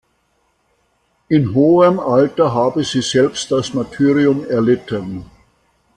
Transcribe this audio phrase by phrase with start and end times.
[1.29, 5.27] In hohem Alter habe sie selbst das Martyrium erlitten.